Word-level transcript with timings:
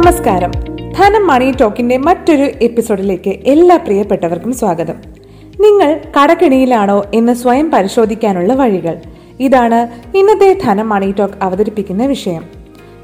നമസ്കാരം. 0.00 0.50
ധനം 0.98 1.26
മണി 1.26 1.52
ടോക്കിന്റെ 1.60 1.96
മറ്റൊരു 1.96 2.50
എപ്പിസോഡിലേക്ക് 2.62 3.30
എല്ലാ 3.30 3.76
പ്രിയപ്പെട്ടവർക്കും 3.76 4.52
സ്വാഗതം. 4.52 4.94
നിങ്ങൾ 5.60 6.00
കടക്കിണിയിലാണോ 6.20 7.04
എന്ന് 7.14 7.34
സ്വയം 7.34 7.70
പരിശോധിക്കാനുള്ള 7.70 8.52
വഴികൾ. 8.52 8.96
ഇതാണ് 9.40 9.88
ഇന്നത്തെ 10.16 10.60
ധനം 10.64 10.88
മണി 10.88 11.14
ടോക്ക് 11.18 11.34
അവതരിപ്പിക്കുന്ന 11.42 12.06
വിഷയം. 12.06 12.44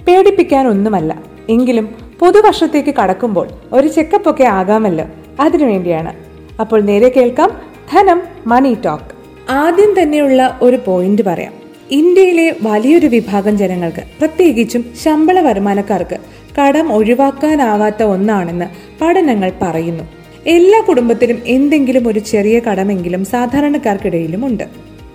പേടിപ്പിക്കാൻ 0.08 0.66
ഒന്നുമല്ല 0.66 1.22
എങ്കിലും 1.48 1.94
പുതുവർഷത്തേക്ക് 2.20 2.94
കടക്കുമ്പോൾ 2.94 3.48
ഒരു 3.72 3.88
ചെക്കപ്പ് 3.88 4.30
ഒക്കെ 4.30 4.44
ആകാമല്ലോ 4.44 5.04
അതിനുവേണ്ടിയാണ് 5.40 6.12
അപ്പോൾ 6.60 6.80
നേരെ 6.80 7.08
കേൾക്കാം 7.08 7.50
ധനം 7.92 8.22
മണി 8.46 8.76
ടോക്ക്. 8.84 9.04
ആദ്യം 9.50 10.02
തന്നെയുള്ള 10.02 10.58
ഒരു 10.62 10.78
പോയിന്റ് 10.86 11.22
പറയാം. 11.22 11.52
ഇന്ത്യയിലെ 11.90 12.56
വലിയൊരു 12.62 13.06
വിഭാഗം 13.06 13.58
ജനങ്ങൾക്ക് 13.58 14.02
പ്രത്യേകിച്ചും 14.18 14.84
ശമ്പള 15.04 15.40
വരുമാനക്കാർക്ക് 15.40 16.18
കടം 16.60 16.92
ഒഴിവാക്കാനാവാത്ത 16.92 18.02
ഒന്നാണെന്ന് 18.02 18.64
പഠനങ്ങൾ 19.00 19.52
പറയുന്നു. 19.62 20.04
എല്ലാ 20.46 20.82
കുടുംബത്തിലും 20.88 21.38
എന്തെങ്കിലും 21.46 22.08
ഒരു 22.08 22.18
ചെറിയ 22.18 22.60
കടമെങ്കിലും 22.60 23.24
സാധാരണക്കാർക്കിടയിലും 23.24 24.46
ഉണ്ട്. 24.46 24.64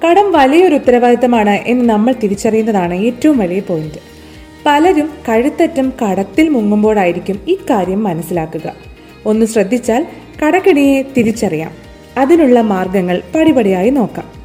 കടം 0.06 0.32
വലിയൊരു 0.32 0.76
ഉത്തരവാദിത്തമാണ് 0.76 1.50
എന്ന് 1.50 1.90
നമ്മൾ 1.90 2.14
തിരിച്ചറിയുന്നതാണ് 2.24 2.94
ഏറ്റവും 2.94 3.38
വലിയ 3.38 3.60
പോയിന്റ്. 3.60 4.00
പലരും 4.66 5.10
കഴുത്തറ്റം 5.30 5.94
കടത്തിൽ 6.04 6.50
മുങ്ങുമ്പോഴായിരിക്കും 6.50 7.40
ഇക്കാര്യം 7.48 8.04
മനസ്സിലാക്കുക. 8.04 8.74
ഒന്ന് 9.26 9.46
ശ്രദ്ധിച്ചാൽ 9.46 10.06
കടക്കിണിയെ 10.46 11.02
തിരിച്ചറിയാം. 11.18 11.72
അതിനുള്ള 12.18 12.62
മാർഗങ്ങൾ 12.62 13.22
പടിപടിയായി 13.36 13.90
നോക്കാം. 13.90 14.42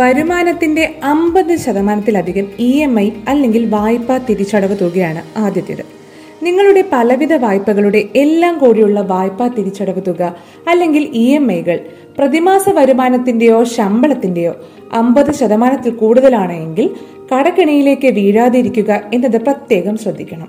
വരുമാനത്തിന്റെ 0.00 0.94
അമ്പത് 1.04 1.56
ശതമാനത്തിലധികം 1.56 2.46
ഇ 2.58 2.82
എം 2.82 3.00
ഐ 3.00 3.10
അല്ലെങ്കിൽ 3.28 3.64
വായ്പാ 3.64 4.18
തിരിച്ചടവ് 4.18 4.76
തുകയാണ് 4.80 5.38
ആദ്യത്തേത്. 5.38 5.93
നിങ്ങളുടെ 6.44 6.84
പലവിധ 6.92 7.34
വായ്പകളുടെ 7.34 8.04
എല്ലാം 8.16 8.58
കൂടിയുള്ള 8.58 9.00
വായ്പാ 9.00 9.48
തിരിച്ചടവ് 9.48 10.02
തുക 10.08 10.22
അല്ലെങ്കിൽ 10.68 11.04
ഇ 11.14 11.34
എം 11.34 11.52
ഐകൾ 11.52 11.78
പ്രതിമാസ 12.18 12.68
വരുമാനത്തിന്റെയോ 12.68 13.64
ശമ്പളത്തിന്റെയോ 13.64 14.52
അമ്പത് 14.92 15.30
ശതമാനത്തിൽ 15.32 15.92
കൂടുതലാണെങ്കിൽ 15.92 16.90
കടക്കിണിയിലേക്ക് 17.30 18.08
വീഴാതിരിക്കുക 18.08 19.00
എന്നത് 19.14 19.40
പ്രത്യേകം 19.40 19.96
ശ്രദ്ധിക്കണം. 19.96 20.48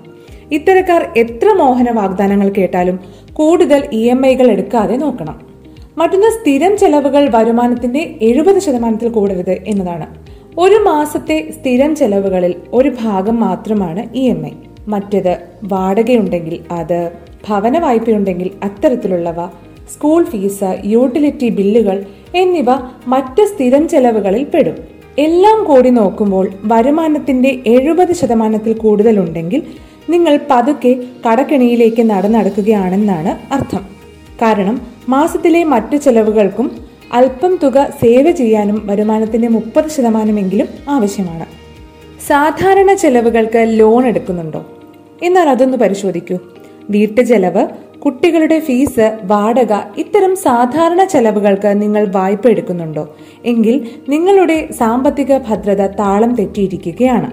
ഇത്തരക്കാർ 0.52 1.02
എത്ര 1.16 1.48
മോഹന 1.52 1.90
വാഗ്ദാനങ്ങൾ 1.90 2.48
കേട്ടാലും 2.48 3.00
കൂടുതൽ 3.32 3.88
ഇ 3.92 4.02
എം 4.08 4.26
ഐകൾ 4.26 4.50
എടുക്കാതെ 4.50 4.96
നോക്കണം. 4.96 5.36
മറ്റൊന്ന് 5.98 6.30
സ്ഥിരം 6.30 6.76
ചെലവുകൾ 6.76 7.28
വരുമാനത്തിന്റെ 7.34 8.18
എഴുപത് 8.22 8.58
ശതമാനത്തിൽ 8.58 9.08
കൂടരുത് 9.08 9.54
എന്നതാണ്. 9.66 10.06
ഒരു 10.58 10.74
മാസത്തെ 10.74 11.50
സ്ഥിരം 11.60 11.96
ചെലവുകളിൽ 11.96 12.54
ഒരു 12.72 12.92
ഭാഗം 13.02 13.40
മാത്രമാണ് 13.40 14.16
ഇ 14.16 14.24
എം 14.28 14.46
ഐ 14.46 14.50
മറ്റേത് 14.88 15.38
വാടകയുണ്ടെങ്കിൽ 15.64 16.60
അത് 16.70 17.10
ഭവന 17.48 17.78
വായ്പയുണ്ടെങ്കിൽ 17.78 18.50
അത്തരത്തിലുള്ളവ 18.62 19.46
സ്കൂൾ 19.94 20.24
ഫീസ് 20.24 20.82
യൂട്ടിലിറ്റി 20.84 21.48
ബില്ലുകൾ 21.48 22.04
എന്നിവ 22.34 22.66
മറ്റ് 23.06 23.46
സ്ഥിരം 23.46 23.88
ചെലവുകളിൽ 23.88 24.44
പെടും. 24.44 24.74
എല്ലാം 25.18 25.64
കൂടി 25.64 25.90
നോക്കുമ്പോൾ 25.90 26.48
വരുമാനത്തിന്റെ 26.64 27.60
എഴുപത് 27.66 28.12
ശതമാനത്തിൽ 28.12 28.72
കൂടുതലുണ്ടെങ്കിൽ 28.72 29.62
നിങ്ങൾ 30.10 30.38
പതുക്കെ 30.50 31.04
കടക്കെണിയിലേക്ക് 31.26 32.10
നടന്നടക്കുകയാണെന്നാണ് 32.10 33.54
അർത്ഥം. 33.54 33.80
കാരണം 34.42 34.80
മാസത്തിലെ 35.08 35.64
മറ്റു 35.64 35.96
ചെലവുകൾക്കും 35.96 36.70
അല്പം 37.12 37.58
തുക 37.62 37.84
സേവ് 37.84 38.30
ചെയ്യാനും 38.30 38.82
വരുമാനത്തിന്റെ 38.84 39.48
മുപ്പത് 39.48 39.88
ശതമാനമെങ്കിലും 39.88 40.68
ആവശ്യമാണ്. 40.88 41.46
സാധാരണ 42.26 42.94
ചെലവുകൾക്ക് 42.94 43.64
ലോൺ 43.66 44.06
എടുക്കുന്നുണ്ടോ? 44.06 44.66
എന്നാൽ 45.22 45.48
അതൊന്ന് 45.48 45.76
പരിശോധിക്കൂ. 45.76 46.38
വീട്ടു 46.90 47.20
ചെലവ് 47.20 47.66
കുട്ടികളുടെ 47.98 48.60
ഫീസ് 48.60 49.18
വാടക 49.24 49.74
ഇത്തരം 49.98 50.36
സാധാരണ 50.36 51.04
ചെലവുകൾക്ക് 51.04 51.82
നിങ്ങൾ 51.82 52.06
വായ്പ 52.08 52.48
എടുക്കുന്നുണ്ടോ? 52.48 53.16
എങ്കിൽ 53.44 53.88
നിങ്ങളുടെ 54.08 54.68
സാമ്പത്തിക 54.78 55.38
ഭദ്രത 55.38 55.86
താളം 55.86 56.34
തെറ്റിയിരിക്കുകയാണ്. 56.34 57.30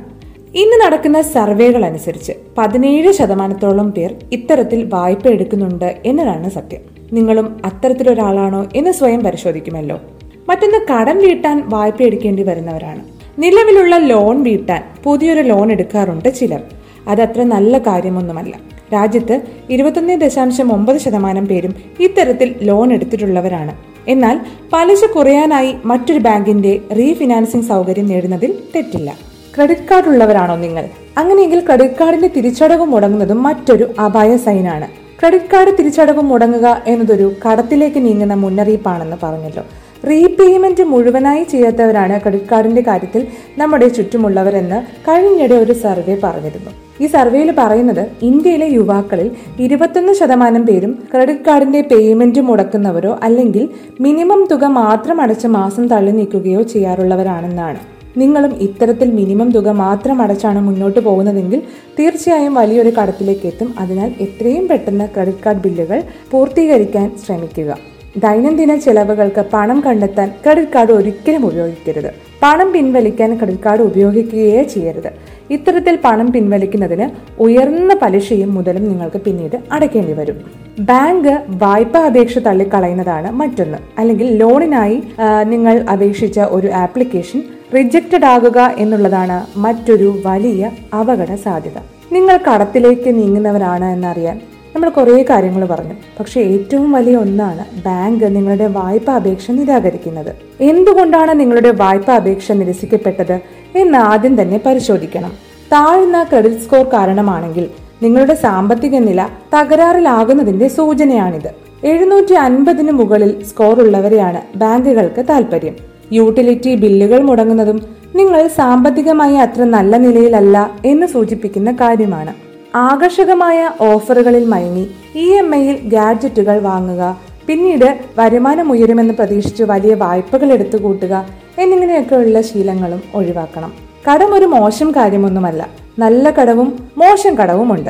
ഇന്ന് 0.55 0.85
നടക്കുന്ന 0.85 1.21
സർവേകൾ 1.21 1.85
അനുസരിച്ച് 1.85 2.31
പതിനേഴ് 2.57 3.11
ശതമാനത്തോളം 3.11 3.91
പേർ 3.91 4.15
ഇത്തരത്തിൽ 4.31 4.89
വായ്പ 4.93 5.27
എടുക്കുന്നുണ്ട് 5.27 5.97
എന്നതാണ് 6.05 6.49
സത്യം. 6.49 6.81
നിങ്ങളും 7.13 7.61
അത്തരത്തിലൊരാളാണോ 7.65 8.67
എന്ന് 8.75 8.91
സ്വയം 8.91 9.19
പരിശോധിക്കുമല്ലോ. 9.19 10.01
മറ്റൊന്ന് 10.49 10.85
കടം 10.93 11.17
വീട്ടാൻ 11.17 11.63
വായ്പ 11.65 11.95
എടുക്കേണ്ടി 12.01 12.43
വരുന്നവരാണ്. 12.43 13.03
നിലവിലുള്ള 13.39 13.97
ലോൺ 13.97 14.43
വീട്ടാൻ 14.43 14.83
പുതിയൊരു 15.03 15.41
ലോൺ 15.41 15.71
എടുക്കാറുണ്ട് 15.71 16.35
ചിലർ. 16.35 16.61
അതത്ര 17.07 17.43
നല്ല 17.43 17.77
കാര്യമൊന്നുമല്ല. 17.77 18.53
രാജ്യത്ത് 18.93 19.41
ഇരുപത്തൊന്ന് 19.69 20.21
ദശാംശം 20.21 20.73
ഒമ്പത് 20.73 20.97
ശതമാനം 20.97 21.47
പേരും 21.47 21.75
ഇത്തരത്തിൽ 21.99 22.55
ലോൺ 22.61 22.93
എടുത്തിട്ടുള്ളവരാണ്. 22.93 23.75
എന്നാൽ 24.07 24.39
പലിശ 24.73 25.05
കുറയാനായി 25.05 25.75
മറ്റൊരു 25.85 26.19
ബാങ്കിന്റെ 26.19 26.79
റീഫിനാൻസിംഗ് 26.97 27.65
സൗകര്യം 27.65 28.07
നേടുന്നതിൽ 28.07 28.59
തെറ്റില്ല. 28.75 29.17
ക്രെഡിറ്റ് 29.55 29.81
കാർഡ് 29.81 30.07
ഉള്ളവരാണോ 30.07 30.55
നിങ്ങൾ? 30.55 30.89
അങ്ങനെയെങ്കിൽ 31.17 31.65
ക്രെഡിറ്റ് 31.65 31.95
കാർഡിന്റെ 31.95 32.27
തിരിച്ചടവ് 32.27 32.85
മുടങ്ങുന്നതും 32.85 33.43
മറ്റൊരു 33.43 33.93
അപായ 34.05 34.37
സൈനാണ്. 34.37 34.87
ക്രെഡിറ്റ് 35.19 35.45
കാർഡ് 35.53 35.77
തിരിച്ചടവ് 35.77 36.21
മുടങ്ങുക 36.21 36.83
എന്നതൊരു 36.87 37.33
കടത്തിലേക്ക് 37.47 38.05
നീങ്ങുന്ന 38.05 38.33
മുന്നറിയിപ്പാണെന്ന് 38.33 39.17
പറഞ്ഞല്ലോ. 39.23 39.63
റീപേയ്മെന്റ് 40.09 40.83
മുഴുവനായി 40.83 41.43
ചെയ്യാത്തവരാണ് 41.43 42.21
ക്രെഡിറ്റ് 42.21 42.49
കാർഡിന്റെ 42.51 42.81
കാര്യത്തിൽ 42.81 43.27
നമ്മുടെ 43.57 43.87
ചുറ്റുമുള്ളവരെന്ന് 43.87 44.79
കഴിഞ്ഞിടെ 45.07 45.55
ഒരു 45.55 45.73
സർവേ 45.73 46.17
പറഞ്ഞിരുന്നു. 46.23 46.71
ഈ 47.01 47.07
സർവേയിൽ 47.07 47.53
പറയുന്നത് 47.57 48.09
ഇന്ത്യയിലെ 48.21 48.65
യുവാക്കളിൽ 48.65 49.31
ഇരുപത്തൊന്ന് 49.59 50.13
ശതമാനം 50.13 50.65
പേരും 50.65 51.03
ക്രെഡിറ്റ് 51.13 51.45
കാർഡിന്റെ 51.47 51.81
പേയ്മെന്റ് 51.81 52.39
മുടക്കുന്നവരോ 52.39 53.19
അല്ലെങ്കിൽ 53.23 53.69
മിനിമം 54.01 54.47
തുക 54.51 54.65
മാത്രം 54.65 55.21
അടച്ച് 55.21 55.47
മാസം 55.47 55.87
തള്ളി 55.87 56.11
നീക്കുകയോ 56.11 56.61
ചെയ്യാറുള്ളവരാണെന്നാണ്. 56.61 57.77
നിങ്ങളും 58.17 58.55
ഇത്തരത്തിൽ 58.61 59.11
മിനിമം 59.11 59.51
തുക 59.51 59.69
മാത്രം 59.69 60.21
അടച്ചാണ് 60.21 60.59
മുന്നോട്ട് 60.61 60.99
പോകുന്നതെങ്കിൽ 60.99 61.61
തീർച്ചയായും 61.99 62.53
വലിയൊരു 62.53 62.89
കടത്തിലേക്ക് 62.89 63.47
എത്തും. 63.47 63.73
അതിനാൽ 63.79 64.11
എത്രയും 64.21 64.67
പെട്ടെന്ന് 64.67 65.07
ക്രെഡിറ്റ് 65.15 65.43
കാർഡ് 65.45 65.63
ബില്ലുകൾ 65.63 66.03
പൂർത്തീകരിക്കാൻ 66.31 67.11
ശ്രമിക്കുക. 67.25 67.92
ദൈനംദിന 68.17 68.75
ചെലവുകൾക്ക് 68.75 69.45
പണം 69.53 69.83
കണ്ടെത്താൻ 69.85 70.31
ക്രെഡിറ്റ് 70.43 70.71
കാർഡ് 70.71 70.91
ഒരിക്കലും 70.91 71.45
ഉപയോഗിക്കരുത്. 71.45 72.11
പണം 72.43 72.71
പിൻവലിക്കാൻ 72.71 73.37
ക്രെഡിറ്റ് 73.37 73.63
കാർഡ് 73.63 73.81
ഉപയോഗിക്കുകയേ 73.81 74.63
ചെയ്യരുത്. 74.63 75.09
ഇത്തരത്തിൽ 75.51 75.97
പണം 76.03 76.31
പിൻവലിക്കുന്നതിന് 76.31 77.09
ഉയർന്ന 77.41 77.93
പലിശയും 78.01 78.53
മുതലും 78.53 78.83
നിങ്ങൾക്ക് 78.89 79.17
പിന്നീട് 79.17 79.57
അടയ്ക്കേണ്ടി 79.71 80.13
വരും. 80.13 80.37
ബാങ്ക് 80.79 81.41
വായ്പാ 81.49 82.01
അപേക്ഷ 82.05 82.37
തള്ളിക്കളയുന്നതാണ് 82.37 83.31
മറ്റൊന്ന്. 83.31 83.77
അല്ലെങ്കിൽ 83.97 84.37
ലോണിനായി 84.37 85.03
നിങ്ങൾ 85.43 85.79
അപേക്ഷിച്ച 85.79 86.39
ഒരു 86.39 86.67
ആപ്ലിക്കേഷൻ 86.67 87.43
റിജക്റ്റഡ് 87.75 88.25
ആകുക 88.25 88.75
എന്നുള്ളതാണ് 88.77 89.59
മറ്റൊരു 89.59 90.21
വലിയ 90.25 90.71
അപകട 90.99 91.35
സാധ്യത. 91.35 91.77
നിങ്ങൾ 92.11 92.37
കടത്തിലേക്ക് 92.37 93.15
നീങ്ങുന്നവരാണ് 93.15 93.85
എന്നറിയാൻ 93.85 94.41
നമ്മൾ 94.75 94.89
കുറേ 94.89 95.25
കാര്യങ്ങൾ 95.29 95.65
പറഞ്ഞു. 95.65 95.95
പക്ഷെ 96.19 96.41
ഏറ്റവും 96.41 96.91
വലിയ 96.91 97.15
ഒന്നാണ് 97.17 97.63
ബാങ്ക് 97.85 98.35
നിങ്ങളുടെ 98.35 98.67
വായ്പ 98.67 99.11
അപേക്ഷ 99.11 99.51
നിരാകരിക്കുന്നത്. 99.51 100.31
എന്തുകൊണ്ടാണ് 100.61 101.39
നിങ്ങളുടെ 101.39 101.71
വായ്പ 101.71 102.11
അപേക്ഷ 102.11 102.51
നിരസിക്കപ്പെട്ടത് 102.51 103.39
എന്ന് 103.75 103.97
ആദ്യം 103.97 104.41
തന്നെ 104.41 104.59
പരിശോധിക്കണം. 104.65 105.31
താഴ്ന്ന 105.71 106.23
ക്രെഡിറ്റ് 106.23 106.61
സ്കോർ 106.61 106.85
കാരണമാണെങ്കിൽ 106.93 107.67
നിങ്ങളുടെ 108.03 108.33
സാമ്പത്തിക 108.33 108.95
നില 108.95 109.27
തകരാറിലാകുന്നതിന്റെ 109.55 110.67
സൂചനയാണിത്. 110.67 111.49
എഴുന്നൂറ്റി 111.83 112.33
അൻപതിന് 112.33 112.91
മുകളിൽ 112.91 113.43
സ്കോർ 113.43 113.79
ഉള്ളവരെയാണ് 113.81 114.41
ബാങ്കുകൾക്ക് 114.55 115.25
താല്പര്യം 115.29 115.75
യൂട്ടിലിറ്റി 116.11 116.75
ബില്ലുകൾ 116.75 117.19
മുടങ്ങുന്നതും 117.19 117.81
നിങ്ങൾ 118.15 118.47
സാമ്പത്തികമായി 118.47 119.35
അത്ര 119.35 119.63
നല്ല 119.63 119.97
നിലയിലല്ല 119.97 120.71
എന്ന് 120.85 121.07
സൂചിപ്പിക്കുന്ന 121.07 121.71
കാര്യമാണ്. 121.71 122.33
ആകർഷകമായ 122.75 123.71
ഓഫറുകളിൽ 123.81 124.45
മയങ്ങി. 124.45 124.89
ഇ 125.15 125.33
എം 125.33 125.55
ഐയിൽ 125.55 125.79
ഗാഡ്ജറ്റുകൾ 125.83 126.59
വാങ്ങുക 126.59 127.17
പിന്നീട് 127.47 127.99
വരുമാനം 128.17 128.71
ഉയരുമെന്ന് 128.71 129.13
പ്രതീക്ഷിച്ച് 129.13 129.63
വലിയ 129.63 129.93
വായ്പകൾ 129.93 130.51
എടുത്തു 130.51 130.77
കൂട്ടുക 130.77 131.25
എന്നിങ്ങനെയൊക്കെയുള്ള 131.57 132.41
ശീലങ്ങളും 132.41 133.03
ഒഴിവാക്കണം. 133.15 133.73
കടം 134.11 134.33
ഒരു 134.33 134.45
മോശം 134.45 134.91
കാര്യമൊന്നുമല്ല. 134.91 135.67
നല്ല 135.99 136.29
കടവും 136.29 136.89
മോശം 136.97 137.37
കടവുമുണ്ട്. 137.37 137.89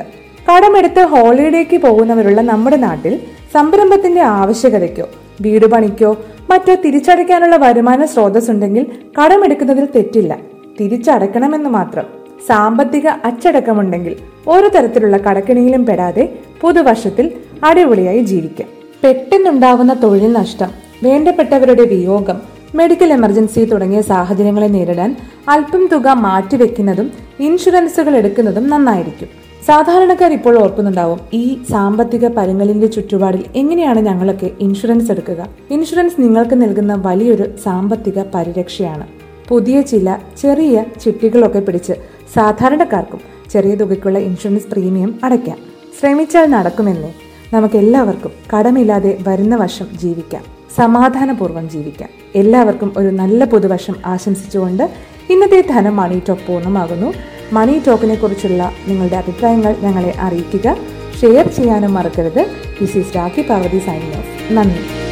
കടമെടുത്ത് 0.51 1.01
ഹോളിഡേക്ക് 1.01 1.77
പോകുന്നവരുള്ള 1.77 2.41
നമ്മുടെ 2.41 2.75
നാട്ടിൽ 2.75 3.19
സംരംഭത്തിന്റെ 3.53 4.21
ആവശ്യകതയ്ക്കോ 4.21 5.07
വീട് 5.41 5.65
പണിക്കോ 5.65 6.17
മറ്റോ 6.49 6.75
തിരിച്ചടയ്ക്കാനുള്ള 6.75 7.55
വരുമാന 7.55 8.05
സ്രോതസ്സുണ്ടെങ്കിൽ 8.05 8.85
കടമെടുക്കുന്നതിൽ 9.21 9.87
തെറ്റില്ല. 9.95 10.37
തിരിച്ചടയ്ക്കണമെന്ന് 10.79 11.69
മാത്രം. 11.69 12.22
സാമ്പത്തിക 12.47 13.07
അച്ചടക്കമുണ്ടെങ്കിൽ 13.07 14.15
ഒരു 14.47 14.67
തരത്തിലുള്ള 14.67 15.17
കടക്കിണിയിലും 15.17 15.85
പെടാതെ 15.85 16.39
പുതുവർഷത്തിൽ 16.61 17.31
അടിപൊളിയായി 17.63 18.19
ജീവിക്കാം. 18.19 18.69
പെട്ടെന്നുണ്ടാവുന്ന 19.03 19.93
തൊഴിൽ 20.03 20.31
നഷ്ടം 20.31 20.67
വേണ്ടപ്പെട്ടവരുടെ 21.03 21.81
വിയോഗം 21.81 22.41
മെഡിക്കൽ 22.75 23.13
എമർജൻസി 23.13 23.65
തുടങ്ങിയ 23.65 24.01
സാഹചര്യങ്ങളെ 24.01 24.67
നേരിടാൻ 24.67 25.15
അല്പം 25.49 25.89
തുക 25.91 26.07
മാറ്റിവെക്കുന്നതും 26.07 27.11
ഇൻഷുറൻസുകൾ 27.39 28.15
എടുക്കുന്നതും 28.15 28.69
നന്നായിരിക്കും. 28.69 29.27
സാധാരണക്കാർ 29.65 30.33
ഇപ്പോൾ 30.33 30.59
ഓർക്കുന്നുണ്ടാവും 30.59 31.19
ഈ 31.33 31.57
സാമ്പത്തിക 31.69 32.27
പരുങ്ങലിന്റെ 32.27 32.87
ചുറ്റുപാടിൽ 32.87 33.43
എങ്ങനെയാണ് 33.55 33.99
ഞങ്ങളൊക്കെ 33.99 34.51
ഇൻഷുറൻസ് 34.59 35.11
എടുക്കുക? 35.11 35.47
ഇൻഷുറൻസ് 35.71 36.21
നിങ്ങൾക്ക് 36.21 36.61
നൽകുന്ന 36.61 37.03
വലിയൊരു 37.05 37.45
സാമ്പത്തിക 37.63 38.23
പരിരക്ഷയാണ്. 38.35 39.07
പുതിയ 39.47 39.81
ചില 39.81 40.17
ചെറിയ 40.41 40.83
ചിട്ടികളൊക്കെ 41.03 41.59
പിടിച്ച് 41.59 41.93
സാധാരണക്കാർക്കും 42.35 43.21
ചെറിയ 43.51 43.75
തുകയ്ക്കുള്ള 43.75 44.19
ഇൻഷുറൻസ് 44.19 44.67
പ്രീമിയം 44.67 45.19
അടയ്ക്കാം. 45.23 45.57
ശ്രമിച്ചാൽ 45.99 46.45
നടക്കുമെന്നേ 46.45 47.13
നമുക്ക് 47.53 47.75
എല്ലാവർക്കും 47.75 48.31
കടമില്ലാതെ 48.53 49.17
വരുന്ന 49.27 49.55
വർഷം 49.55 49.87
ജീവിക്കാം. 50.01 50.43
സമാധാനപൂർവം 50.75 51.69
ജീവിക്കാം. 51.69 52.09
എല്ലാവർക്കും 52.35 52.93
ഒരു 52.97 53.07
നല്ല 53.07 53.45
പുതുവർഷം 53.45 53.95
ആശംസിച്ചുകൊണ്ട് 54.05 54.89
ഇന്നത്തെ 55.29 55.63
ധനം 55.69 55.95
മണി 55.95 56.21
ടോക്ക് 56.29 56.41
പൂർണമാകുന്നു. 56.47 57.13
മണി 57.53 57.81
ടോക്കിനെ 57.87 58.15
കുറിച്ചുള്ള 58.15 58.71
നിങ്ങളുടെ 58.87 59.15
അഭിപ്രായങ്ങൾ 59.15 59.75
ഞങ്ങളെ 59.81 60.13
അറിയിക്കുക. 60.19 60.77
ഷെയർ 61.21 61.47
ചെയ്യാനും 61.47 61.93
മറക്കരുത്. 61.93 62.45
This 62.81 62.97
is 62.97 63.15
Rakhi 63.15 63.41
Parvathy 63.41 63.79
signing 63.79 64.17
off 64.17 64.53
നന്ദി. 64.53 65.02